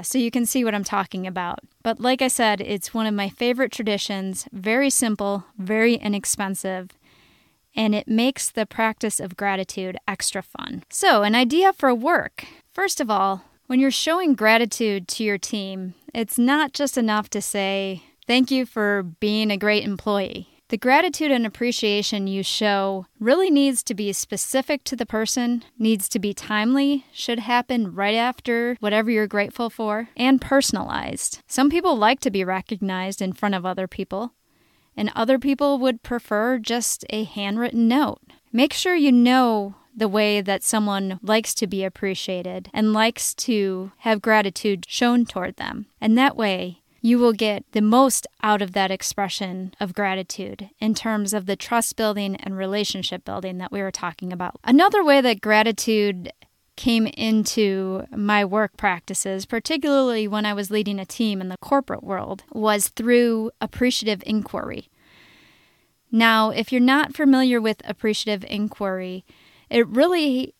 so 0.03 0.17
you 0.17 0.31
can 0.31 0.45
see 0.45 0.63
what 0.63 0.75
I'm 0.75 0.83
talking 0.83 1.25
about. 1.25 1.59
But 1.83 1.99
like 1.99 2.21
I 2.21 2.27
said, 2.27 2.61
it's 2.61 2.93
one 2.93 3.05
of 3.05 3.13
my 3.13 3.29
favorite 3.29 3.71
traditions, 3.71 4.47
very 4.51 4.89
simple, 4.89 5.45
very 5.57 5.95
inexpensive, 5.95 6.91
and 7.75 7.93
it 7.93 8.07
makes 8.07 8.49
the 8.49 8.65
practice 8.65 9.19
of 9.19 9.37
gratitude 9.37 9.97
extra 10.07 10.41
fun. 10.41 10.83
So, 10.89 11.23
an 11.23 11.35
idea 11.35 11.73
for 11.73 11.93
work. 11.93 12.45
First 12.71 13.01
of 13.01 13.09
all, 13.09 13.43
when 13.67 13.79
you're 13.79 13.91
showing 13.91 14.33
gratitude 14.33 15.07
to 15.07 15.23
your 15.23 15.37
team, 15.37 15.95
it's 16.13 16.37
not 16.37 16.73
just 16.73 16.97
enough 16.97 17.29
to 17.31 17.41
say, 17.41 18.03
Thank 18.27 18.49
you 18.49 18.65
for 18.65 19.03
being 19.03 19.51
a 19.51 19.57
great 19.57 19.83
employee. 19.83 20.49
The 20.69 20.77
gratitude 20.77 21.29
and 21.29 21.45
appreciation 21.45 22.25
you 22.25 22.41
show 22.41 23.05
really 23.19 23.51
needs 23.51 23.83
to 23.83 23.93
be 23.93 24.11
specific 24.13 24.83
to 24.85 24.95
the 24.95 25.05
person, 25.05 25.63
needs 25.77 26.09
to 26.09 26.17
be 26.17 26.33
timely, 26.33 27.05
should 27.13 27.37
happen 27.37 27.93
right 27.93 28.15
after 28.15 28.77
whatever 28.79 29.11
you're 29.11 29.27
grateful 29.27 29.69
for, 29.69 30.09
and 30.17 30.41
personalized. 30.41 31.43
Some 31.45 31.69
people 31.69 31.95
like 31.95 32.19
to 32.21 32.31
be 32.31 32.43
recognized 32.43 33.21
in 33.21 33.33
front 33.33 33.53
of 33.53 33.63
other 33.63 33.87
people, 33.87 34.33
and 34.97 35.11
other 35.15 35.37
people 35.37 35.77
would 35.77 36.01
prefer 36.01 36.57
just 36.57 37.05
a 37.11 37.25
handwritten 37.25 37.87
note. 37.87 38.21
Make 38.51 38.73
sure 38.73 38.95
you 38.95 39.11
know 39.11 39.75
the 39.95 40.07
way 40.07 40.41
that 40.41 40.63
someone 40.63 41.19
likes 41.21 41.53
to 41.55 41.67
be 41.67 41.83
appreciated 41.83 42.69
and 42.73 42.93
likes 42.93 43.33
to 43.33 43.91
have 43.99 44.21
gratitude 44.21 44.85
shown 44.87 45.25
toward 45.25 45.55
them. 45.55 45.85
And 46.01 46.17
that 46.17 46.35
way, 46.35 46.81
you 47.01 47.19
will 47.19 47.33
get 47.33 47.63
the 47.71 47.81
most 47.81 48.25
out 48.41 48.63
of 48.63 48.73
that 48.73 48.89
expression 48.89 49.73
of 49.79 49.93
gratitude 49.93 50.71
in 50.79 50.95
terms 50.95 51.33
of 51.33 51.45
the 51.45 51.55
trust 51.55 51.95
building 51.95 52.35
and 52.37 52.57
relationship 52.57 53.23
building 53.23 53.59
that 53.59 53.71
we 53.71 53.81
were 53.81 53.91
talking 53.91 54.33
about. 54.33 54.59
Another 54.63 55.03
way 55.03 55.21
that 55.21 55.39
gratitude 55.39 56.31
came 56.75 57.05
into 57.07 58.05
my 58.11 58.43
work 58.43 58.75
practices, 58.75 59.45
particularly 59.45 60.27
when 60.27 60.45
I 60.45 60.53
was 60.53 60.71
leading 60.71 60.99
a 60.99 61.05
team 61.05 61.41
in 61.41 61.49
the 61.49 61.57
corporate 61.57 62.03
world, 62.03 62.43
was 62.51 62.89
through 62.89 63.51
appreciative 63.61 64.23
inquiry. 64.25 64.89
Now, 66.11 66.49
if 66.49 66.71
you're 66.71 66.81
not 66.81 67.15
familiar 67.15 67.61
with 67.61 67.81
appreciative 67.85 68.43
inquiry, 68.49 69.25
it 69.75 69.85
really 69.89 70.55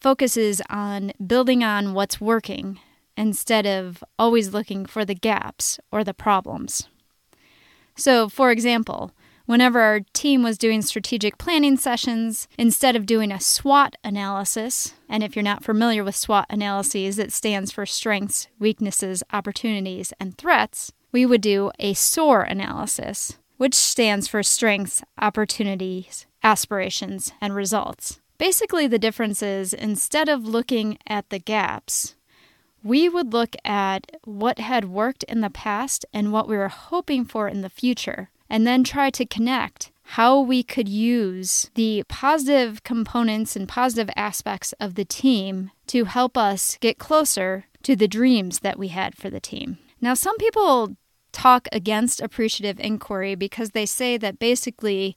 focuses 0.00 0.62
on 0.70 1.12
building 1.26 1.62
on 1.62 1.92
what's 1.92 2.18
working 2.18 2.80
instead 3.14 3.66
of 3.66 4.02
always 4.18 4.54
looking 4.54 4.86
for 4.86 5.04
the 5.04 5.14
gaps 5.14 5.78
or 5.92 6.02
the 6.02 6.14
problems. 6.14 6.88
So, 7.94 8.30
for 8.30 8.50
example, 8.50 9.12
whenever 9.44 9.80
our 9.80 10.00
team 10.14 10.42
was 10.42 10.56
doing 10.56 10.80
strategic 10.80 11.36
planning 11.36 11.76
sessions, 11.76 12.48
instead 12.56 12.96
of 12.96 13.04
doing 13.04 13.30
a 13.30 13.38
SWOT 13.38 13.96
analysis, 14.02 14.94
and 15.10 15.22
if 15.22 15.36
you're 15.36 15.42
not 15.42 15.62
familiar 15.62 16.02
with 16.02 16.16
SWOT 16.16 16.46
analyses, 16.48 17.18
it 17.18 17.34
stands 17.34 17.70
for 17.70 17.84
strengths, 17.84 18.48
weaknesses, 18.58 19.22
opportunities, 19.34 20.14
and 20.18 20.38
threats, 20.38 20.90
we 21.12 21.26
would 21.26 21.42
do 21.42 21.70
a 21.78 21.92
SOAR 21.92 22.40
analysis, 22.40 23.36
which 23.58 23.74
stands 23.74 24.26
for 24.26 24.42
strengths, 24.42 25.02
opportunities, 25.18 26.24
aspirations, 26.46 27.32
and 27.40 27.56
results. 27.56 28.20
Basically, 28.38 28.86
the 28.86 29.00
difference 29.00 29.42
is 29.42 29.74
instead 29.74 30.28
of 30.28 30.46
looking 30.46 30.96
at 31.08 31.28
the 31.28 31.40
gaps, 31.40 32.14
we 32.84 33.08
would 33.08 33.32
look 33.32 33.56
at 33.64 34.12
what 34.24 34.60
had 34.60 34.84
worked 34.84 35.24
in 35.24 35.40
the 35.40 35.50
past 35.50 36.06
and 36.12 36.32
what 36.32 36.48
we 36.48 36.56
were 36.56 36.68
hoping 36.68 37.24
for 37.24 37.48
in 37.48 37.62
the 37.62 37.68
future, 37.68 38.30
and 38.48 38.64
then 38.64 38.84
try 38.84 39.10
to 39.10 39.26
connect 39.26 39.90
how 40.10 40.40
we 40.40 40.62
could 40.62 40.88
use 40.88 41.68
the 41.74 42.04
positive 42.08 42.84
components 42.84 43.56
and 43.56 43.66
positive 43.66 44.08
aspects 44.14 44.72
of 44.78 44.94
the 44.94 45.04
team 45.04 45.72
to 45.88 46.04
help 46.04 46.38
us 46.38 46.78
get 46.80 46.96
closer 46.96 47.64
to 47.82 47.96
the 47.96 48.06
dreams 48.06 48.60
that 48.60 48.78
we 48.78 48.88
had 48.88 49.16
for 49.16 49.30
the 49.30 49.40
team. 49.40 49.78
Now, 50.00 50.14
some 50.14 50.36
people 50.36 50.94
talk 51.32 51.66
against 51.72 52.20
appreciative 52.20 52.78
inquiry 52.78 53.34
because 53.34 53.70
they 53.70 53.84
say 53.84 54.16
that 54.16 54.38
basically 54.38 55.16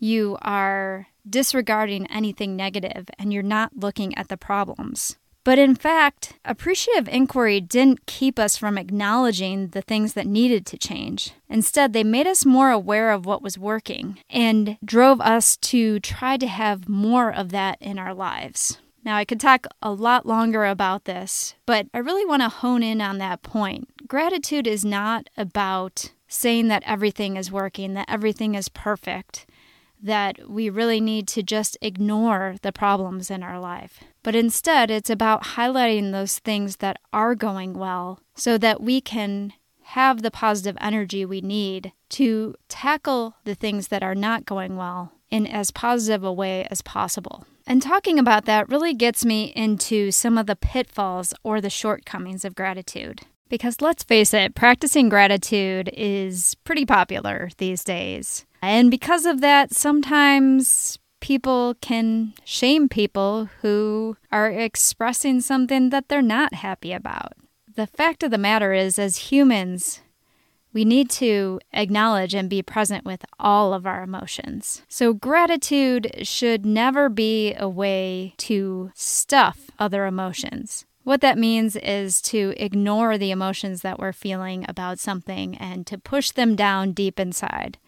you 0.00 0.36
are 0.42 1.06
disregarding 1.28 2.06
anything 2.08 2.56
negative 2.56 3.08
and 3.18 3.32
you're 3.32 3.42
not 3.42 3.76
looking 3.76 4.16
at 4.16 4.28
the 4.28 4.36
problems. 4.36 5.16
But 5.42 5.58
in 5.58 5.74
fact, 5.74 6.34
appreciative 6.44 7.08
inquiry 7.08 7.60
didn't 7.60 8.06
keep 8.06 8.38
us 8.38 8.56
from 8.56 8.76
acknowledging 8.76 9.68
the 9.68 9.80
things 9.80 10.12
that 10.12 10.26
needed 10.26 10.66
to 10.66 10.78
change. 10.78 11.32
Instead, 11.48 11.92
they 11.92 12.04
made 12.04 12.26
us 12.26 12.44
more 12.44 12.70
aware 12.70 13.10
of 13.10 13.24
what 13.24 13.42
was 13.42 13.58
working 13.58 14.18
and 14.28 14.76
drove 14.84 15.20
us 15.20 15.56
to 15.58 15.98
try 16.00 16.36
to 16.36 16.46
have 16.46 16.88
more 16.88 17.32
of 17.32 17.50
that 17.50 17.78
in 17.80 17.98
our 17.98 18.12
lives. 18.12 18.78
Now, 19.02 19.16
I 19.16 19.24
could 19.24 19.40
talk 19.40 19.66
a 19.80 19.92
lot 19.92 20.26
longer 20.26 20.66
about 20.66 21.06
this, 21.06 21.54
but 21.64 21.86
I 21.94 21.98
really 21.98 22.26
want 22.26 22.42
to 22.42 22.50
hone 22.50 22.82
in 22.82 23.00
on 23.00 23.16
that 23.16 23.42
point. 23.42 23.88
Gratitude 24.06 24.66
is 24.66 24.84
not 24.84 25.30
about 25.38 26.12
saying 26.28 26.68
that 26.68 26.82
everything 26.84 27.38
is 27.38 27.50
working, 27.50 27.94
that 27.94 28.10
everything 28.10 28.54
is 28.54 28.68
perfect 28.68 29.46
that 30.02 30.48
we 30.48 30.70
really 30.70 31.00
need 31.00 31.28
to 31.28 31.42
just 31.42 31.76
ignore 31.80 32.56
the 32.62 32.72
problems 32.72 33.30
in 33.30 33.42
our 33.42 33.58
life. 33.58 34.00
But 34.22 34.34
instead, 34.34 34.90
it's 34.90 35.10
about 35.10 35.44
highlighting 35.44 36.12
those 36.12 36.38
things 36.38 36.76
that 36.76 36.98
are 37.12 37.34
going 37.34 37.74
well 37.74 38.20
so 38.34 38.58
that 38.58 38.82
we 38.82 39.00
can 39.00 39.52
have 39.82 40.22
the 40.22 40.30
positive 40.30 40.76
energy 40.80 41.24
we 41.24 41.40
need 41.40 41.92
to 42.08 42.54
tackle 42.68 43.34
the 43.44 43.54
things 43.54 43.88
that 43.88 44.02
are 44.02 44.14
not 44.14 44.46
going 44.46 44.76
well 44.76 45.12
in 45.30 45.46
as 45.46 45.70
positive 45.70 46.22
a 46.22 46.32
way 46.32 46.66
as 46.70 46.82
possible. 46.82 47.44
And 47.66 47.82
talking 47.82 48.18
about 48.18 48.44
that 48.46 48.68
really 48.68 48.94
gets 48.94 49.24
me 49.24 49.52
into 49.56 50.10
some 50.10 50.38
of 50.38 50.46
the 50.46 50.56
pitfalls 50.56 51.34
or 51.42 51.60
the 51.60 51.70
shortcomings 51.70 52.44
of 52.44 52.54
gratitude. 52.54 53.22
Because 53.48 53.80
let's 53.80 54.04
face 54.04 54.32
it, 54.32 54.54
practicing 54.54 55.08
gratitude 55.08 55.90
is 55.92 56.54
pretty 56.64 56.86
popular 56.86 57.50
these 57.58 57.82
days. 57.82 58.46
And 58.62 58.90
because 58.90 59.26
of 59.26 59.40
that, 59.40 59.72
sometimes 59.72 60.98
people 61.20 61.74
can 61.80 62.34
shame 62.44 62.88
people 62.88 63.48
who 63.62 64.16
are 64.32 64.50
expressing 64.50 65.40
something 65.40 65.90
that 65.90 66.08
they're 66.08 66.22
not 66.22 66.54
happy 66.54 66.92
about. 66.92 67.32
The 67.74 67.86
fact 67.86 68.22
of 68.22 68.30
the 68.30 68.38
matter 68.38 68.72
is, 68.72 68.98
as 68.98 69.30
humans, 69.30 70.00
we 70.72 70.84
need 70.84 71.10
to 71.10 71.60
acknowledge 71.72 72.34
and 72.34 72.48
be 72.48 72.62
present 72.62 73.04
with 73.04 73.24
all 73.38 73.72
of 73.72 73.86
our 73.86 74.02
emotions. 74.02 74.82
So, 74.88 75.14
gratitude 75.14 76.10
should 76.22 76.66
never 76.66 77.08
be 77.08 77.54
a 77.54 77.68
way 77.68 78.34
to 78.38 78.90
stuff 78.94 79.70
other 79.78 80.06
emotions. 80.06 80.84
What 81.02 81.22
that 81.22 81.38
means 81.38 81.76
is 81.76 82.20
to 82.22 82.54
ignore 82.56 83.16
the 83.16 83.30
emotions 83.30 83.82
that 83.82 83.98
we're 83.98 84.12
feeling 84.12 84.66
about 84.68 84.98
something 84.98 85.56
and 85.56 85.86
to 85.86 85.98
push 85.98 86.30
them 86.30 86.54
down 86.54 86.92
deep 86.92 87.18
inside 87.18 87.78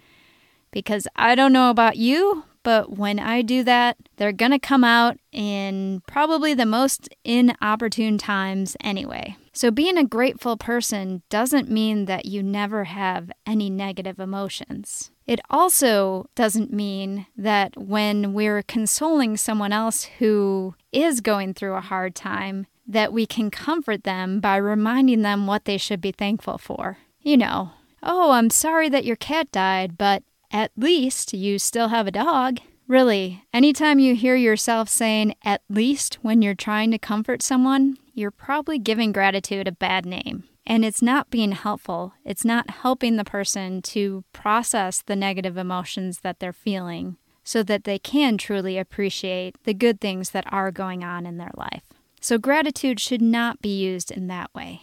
because 0.73 1.07
I 1.15 1.35
don't 1.37 1.53
know 1.53 1.71
about 1.71 1.97
you, 1.97 2.45
but 2.65 2.97
when 2.97 3.19
I 3.19 3.43
do 3.43 3.63
that, 3.65 3.97
they're 4.17 4.33
going 4.33 4.53
to 4.53 4.59
come 4.59 4.85
out 4.85 5.19
in 5.33 6.03
probably 6.07 6.55
the 6.55 6.67
most 6.67 7.09
inopportune 7.25 8.19
times 8.19 8.77
anyway. 8.81 9.37
So, 9.55 9.71
being 9.71 9.99
a 9.99 10.05
grateful 10.05 10.57
person 10.57 11.23
doesn't 11.29 11.71
mean 11.71 12.07
that 12.07 12.25
you 12.25 12.43
never 12.43 12.85
have 12.85 13.31
any 13.47 13.69
negative 13.69 14.19
emotions. 14.19 15.11
It 15.27 15.41
also 15.51 16.31
doesn't 16.35 16.73
mean 16.73 17.27
that 17.37 17.77
when 17.77 18.33
we're 18.33 18.63
consoling 18.63 19.37
someone 19.37 19.73
else 19.73 20.05
who 20.19 20.75
is 20.91 21.21
going 21.21 21.53
through 21.53 21.75
a 21.75 21.83
hard 21.83 22.15
time, 22.15 22.67
that 22.87 23.13
we 23.13 23.27
can 23.27 23.51
comfort 23.51 24.05
them 24.05 24.41
by 24.41 24.57
reminding 24.57 25.23
them 25.23 25.47
what 25.47 25.67
they 25.67 25.77
should 25.77 26.01
be 26.01 26.13
thankful 26.13 26.59
for. 26.59 26.99
You 27.21 27.37
know, 27.37 27.73
oh, 28.03 28.33
I'm 28.33 28.51
sorry 28.51 28.89
that 28.89 29.05
your 29.05 29.17
cat 29.17 29.53
died, 29.53 29.97
but 29.97 30.23
at 30.53 30.71
least 30.77 31.33
you 31.33 31.59
still 31.59 31.89
have 31.89 32.07
a 32.07 32.13
dog. 32.13 32.61
Really, 32.87 33.45
anytime 33.53 33.99
you 33.99 34.15
hear 34.15 34.37
yourself 34.37 34.89
saying 34.89 35.35
at 35.43 35.63
least 35.69 36.19
when 36.23 36.43
you're 36.43 36.55
trying 36.55 36.91
to 36.91 36.99
comfort 36.99 37.43
someone, 37.43 37.97
you're 38.13 38.31
probably 38.31 38.79
giving 38.79 39.13
gratitude 39.13 39.67
a 39.67 39.73
bad 39.73 40.05
name. 40.05 40.45
And 40.67 40.85
it's 40.85 41.03
not 41.03 41.31
being 41.31 41.53
helpful. 41.53 42.13
It's 42.25 42.45
not 42.45 42.71
helping 42.71 43.17
the 43.17 43.25
person 43.25 43.83
to 43.83 44.25
process 44.33 45.03
the 45.03 45.17
negative 45.17 45.57
emotions 45.57 46.21
that 46.21 46.39
they're 46.39 46.53
feeling 46.53 47.17
so 47.43 47.63
that 47.65 47.85
they 47.85 47.99
can 47.99 48.39
truly 48.39 48.79
appreciate 48.79 49.57
the 49.65 49.75
good 49.75 50.01
things 50.01 50.31
that 50.31 50.45
are 50.53 50.71
going 50.71 51.03
on 51.03 51.27
in 51.27 51.39
their 51.39 51.51
life. 51.57 51.83
So, 52.21 52.39
gratitude 52.39 53.01
should 53.01 53.23
not 53.23 53.61
be 53.61 53.77
used 53.77 54.13
in 54.13 54.29
that 54.29 54.55
way. 54.55 54.83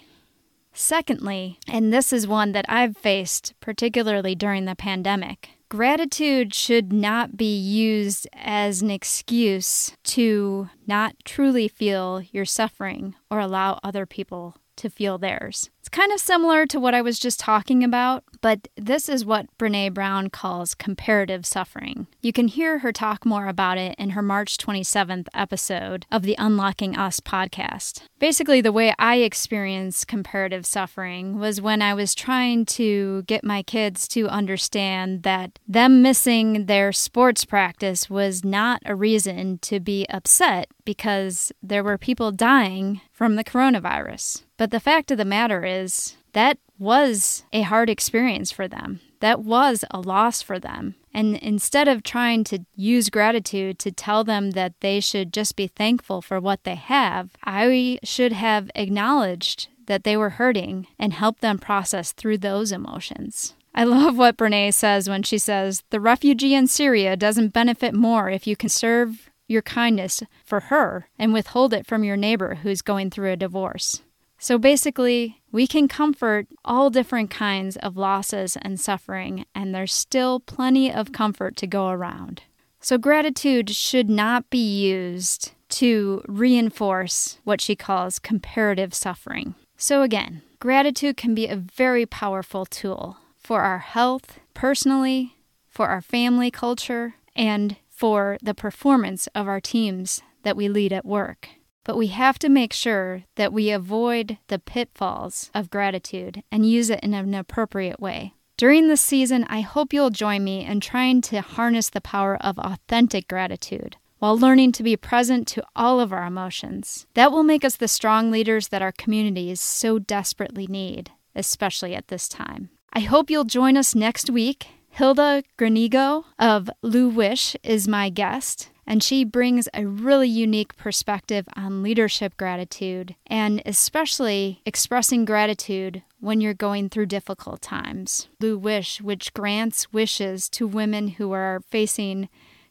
Secondly, 0.73 1.59
and 1.67 1.93
this 1.93 2.11
is 2.11 2.27
one 2.27 2.51
that 2.51 2.65
I've 2.67 2.97
faced 2.97 3.53
particularly 3.61 4.35
during 4.35 4.65
the 4.65 4.75
pandemic, 4.75 5.51
Gratitude 5.69 6.55
should 6.55 6.91
not 6.91 7.37
be 7.37 7.55
used 7.55 8.27
as 8.33 8.81
an 8.81 8.89
excuse 8.89 9.91
to 10.03 10.67
not 10.87 11.15
truly 11.25 11.67
feel 11.67 12.23
your 12.31 12.45
suffering 12.45 13.13
or 13.29 13.39
allow 13.39 13.79
other 13.83 14.07
people 14.07 14.55
to 14.77 14.89
feel 14.89 15.19
theirs. 15.19 15.69
It's 15.89 15.97
kind 15.97 16.11
of 16.11 16.19
similar 16.19 16.67
to 16.67 16.79
what 16.79 16.93
I 16.93 17.01
was 17.01 17.17
just 17.17 17.39
talking 17.39 17.83
about, 17.83 18.23
but 18.41 18.67
this 18.77 19.09
is 19.09 19.25
what 19.25 19.47
Brene 19.57 19.91
Brown 19.91 20.29
calls 20.29 20.75
comparative 20.75 21.47
suffering. 21.47 22.05
You 22.21 22.31
can 22.31 22.47
hear 22.47 22.77
her 22.77 22.91
talk 22.91 23.25
more 23.25 23.47
about 23.47 23.79
it 23.79 23.95
in 23.97 24.11
her 24.11 24.21
March 24.21 24.59
27th 24.59 25.25
episode 25.33 26.05
of 26.11 26.21
the 26.21 26.35
Unlocking 26.37 26.95
Us 26.95 27.19
podcast. 27.19 28.03
Basically, 28.19 28.61
the 28.61 28.71
way 28.71 28.93
I 28.99 29.15
experienced 29.15 30.07
comparative 30.07 30.63
suffering 30.63 31.39
was 31.39 31.59
when 31.59 31.81
I 31.81 31.95
was 31.95 32.13
trying 32.13 32.67
to 32.67 33.23
get 33.23 33.43
my 33.43 33.63
kids 33.63 34.07
to 34.09 34.27
understand 34.27 35.23
that 35.23 35.57
them 35.67 36.03
missing 36.03 36.67
their 36.67 36.91
sports 36.91 37.45
practice 37.45 38.11
was 38.11 38.45
not 38.45 38.83
a 38.85 38.93
reason 38.93 39.57
to 39.63 39.79
be 39.79 40.05
upset 40.11 40.67
because 40.85 41.51
there 41.63 41.83
were 41.83 41.97
people 41.97 42.31
dying 42.31 43.01
from 43.11 43.37
the 43.37 43.43
coronavirus. 43.43 44.43
But 44.59 44.71
the 44.71 44.81
fact 44.81 45.09
of 45.09 45.17
the 45.17 45.23
matter 45.23 45.63
is, 45.63 46.17
that 46.33 46.57
was 46.77 47.43
a 47.53 47.61
hard 47.61 47.89
experience 47.89 48.51
for 48.51 48.67
them. 48.67 48.99
That 49.21 49.39
was 49.39 49.85
a 49.89 50.01
loss 50.01 50.41
for 50.41 50.59
them. 50.59 50.95
And 51.13 51.37
instead 51.37 51.87
of 51.87 52.03
trying 52.03 52.43
to 52.45 52.65
use 52.75 53.09
gratitude 53.09 53.79
to 53.79 53.91
tell 53.93 54.25
them 54.25 54.51
that 54.51 54.73
they 54.81 54.99
should 54.99 55.31
just 55.31 55.55
be 55.55 55.67
thankful 55.67 56.21
for 56.21 56.41
what 56.41 56.65
they 56.65 56.75
have, 56.75 57.29
I 57.41 57.99
should 58.03 58.33
have 58.33 58.69
acknowledged 58.75 59.69
that 59.85 60.03
they 60.03 60.17
were 60.17 60.31
hurting 60.31 60.87
and 60.99 61.13
helped 61.13 61.39
them 61.39 61.57
process 61.57 62.11
through 62.11 62.39
those 62.39 62.73
emotions. 62.73 63.55
I 63.73 63.85
love 63.85 64.17
what 64.17 64.35
Brene 64.35 64.73
says 64.73 65.07
when 65.07 65.23
she 65.23 65.37
says, 65.37 65.83
The 65.89 66.01
refugee 66.01 66.53
in 66.53 66.67
Syria 66.67 67.15
doesn't 67.15 67.53
benefit 67.53 67.93
more 67.93 68.29
if 68.29 68.45
you 68.45 68.57
conserve 68.57 69.29
your 69.47 69.61
kindness 69.61 70.21
for 70.43 70.59
her 70.59 71.07
and 71.17 71.31
withhold 71.31 71.73
it 71.73 71.87
from 71.87 72.03
your 72.03 72.17
neighbor 72.17 72.55
who's 72.55 72.81
going 72.81 73.09
through 73.09 73.31
a 73.31 73.37
divorce. 73.37 74.01
So 74.39 74.57
basically, 74.57 75.41
we 75.51 75.67
can 75.67 75.89
comfort 75.89 76.47
all 76.63 76.89
different 76.89 77.29
kinds 77.29 77.75
of 77.77 77.97
losses 77.97 78.57
and 78.61 78.79
suffering, 78.79 79.45
and 79.53 79.75
there's 79.75 79.93
still 79.93 80.39
plenty 80.39 80.91
of 80.91 81.11
comfort 81.11 81.57
to 81.57 81.67
go 81.67 81.89
around. 81.89 82.43
So, 82.79 82.97
gratitude 82.97 83.69
should 83.69 84.09
not 84.09 84.49
be 84.49 84.81
used 84.81 85.51
to 85.69 86.23
reinforce 86.27 87.39
what 87.43 87.59
she 87.59 87.75
calls 87.75 88.17
comparative 88.19 88.93
suffering. 88.93 89.55
So, 89.75 90.01
again, 90.01 90.41
gratitude 90.59 91.17
can 91.17 91.35
be 91.35 91.47
a 91.47 91.57
very 91.57 92.05
powerful 92.05 92.65
tool 92.65 93.17
for 93.37 93.61
our 93.61 93.79
health 93.79 94.39
personally, 94.53 95.35
for 95.67 95.87
our 95.87 96.01
family 96.01 96.49
culture, 96.49 97.15
and 97.35 97.75
for 97.89 98.37
the 98.41 98.53
performance 98.53 99.27
of 99.35 99.47
our 99.47 99.59
teams 99.59 100.21
that 100.43 100.55
we 100.55 100.69
lead 100.69 100.93
at 100.93 101.05
work. 101.05 101.49
But 101.89 101.97
we 101.97 102.09
have 102.09 102.37
to 102.39 102.49
make 102.49 102.71
sure 102.71 103.23
that 103.33 103.51
we 103.51 103.71
avoid 103.71 104.37
the 104.45 104.59
pitfalls 104.59 105.49
of 105.55 105.71
gratitude 105.71 106.43
and 106.51 106.69
use 106.69 106.91
it 106.91 106.99
in 106.99 107.15
an 107.15 107.33
appropriate 107.33 107.99
way. 107.99 108.35
During 108.57 108.87
this 108.87 109.01
season, 109.01 109.43
I 109.49 109.61
hope 109.61 109.91
you'll 109.91 110.11
join 110.11 110.43
me 110.43 110.63
in 110.63 110.81
trying 110.81 111.21
to 111.21 111.41
harness 111.41 111.89
the 111.89 111.99
power 111.99 112.37
of 112.41 112.59
authentic 112.59 113.27
gratitude 113.27 113.97
while 114.19 114.37
learning 114.37 114.73
to 114.73 114.83
be 114.83 114.95
present 114.97 115.47
to 115.47 115.65
all 115.75 115.99
of 115.99 116.13
our 116.13 116.27
emotions. 116.27 117.07
That 117.15 117.31
will 117.31 117.41
make 117.41 117.65
us 117.65 117.75
the 117.75 117.87
strong 117.87 118.29
leaders 118.29 118.67
that 118.67 118.83
our 118.83 118.91
communities 118.91 119.59
so 119.59 119.97
desperately 119.97 120.67
need, 120.67 121.09
especially 121.35 121.95
at 121.95 122.09
this 122.09 122.29
time. 122.29 122.69
I 122.93 122.99
hope 122.99 123.31
you'll 123.31 123.45
join 123.45 123.75
us 123.75 123.95
next 123.95 124.29
week. 124.29 124.67
Hilda 124.91 125.41
Granigo 125.57 126.25
of 126.37 126.69
Lou 126.83 127.09
Wish 127.09 127.55
is 127.63 127.87
my 127.87 128.11
guest 128.11 128.69
and 128.89 129.03
she 129.03 129.23
brings 129.23 129.69
a 129.73 129.85
really 129.85 130.27
unique 130.27 130.75
perspective 130.75 131.47
on 131.55 131.83
leadership 131.83 132.35
gratitude 132.37 133.15
and 133.27 133.61
especially 133.65 134.61
expressing 134.65 135.25
gratitude 135.25 136.01
when 136.19 136.41
you're 136.41 136.55
going 136.55 136.89
through 136.89 137.05
difficult 137.05 137.61
times. 137.61 138.27
Lou 138.39 138.57
Wish, 138.57 138.99
which 138.99 139.33
grants 139.35 139.93
wishes 139.93 140.49
to 140.49 140.67
women 140.67 141.09
who 141.09 141.31
are 141.31 141.61
facing 141.69 142.29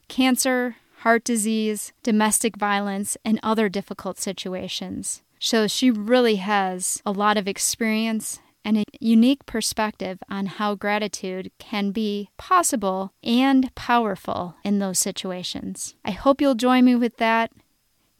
cancer, 0.09 0.75
heart 0.99 1.23
disease, 1.23 1.93
domestic 2.03 2.57
violence, 2.57 3.15
and 3.23 3.39
other 3.41 3.69
difficult 3.69 4.19
situations. 4.19 5.21
So 5.39 5.67
she 5.67 5.89
really 5.89 6.35
has 6.35 7.01
a 7.05 7.11
lot 7.13 7.37
of 7.37 7.47
experience 7.47 8.41
and 8.63 8.77
a 8.77 8.83
unique 8.99 9.45
perspective 9.45 10.19
on 10.29 10.45
how 10.45 10.75
gratitude 10.75 11.51
can 11.59 11.91
be 11.91 12.29
possible 12.37 13.13
and 13.23 13.73
powerful 13.75 14.55
in 14.63 14.79
those 14.79 14.99
situations. 14.99 15.95
I 16.03 16.11
hope 16.11 16.41
you'll 16.41 16.55
join 16.55 16.85
me 16.85 16.95
with 16.95 17.17
that. 17.17 17.51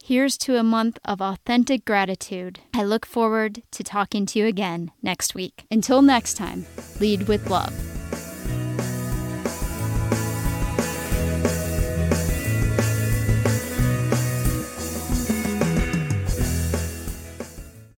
Here's 0.04 0.38
to 0.40 0.58
a 0.58 0.64
month 0.64 0.98
of 1.06 1.22
authentic 1.22 1.86
gratitude. 1.86 2.60
I 2.74 2.84
look 2.84 3.06
forward 3.06 3.62
to 3.72 3.84
talking 3.84 4.26
to 4.28 4.40
you 4.40 4.46
again 4.46 4.92
next 5.02 5.36
week. 5.36 5.66
Until 5.70 6.02
next 6.02 6.36
time, 6.36 6.66
lead 7.00 7.28
with 7.28 7.50
love. 7.50 7.89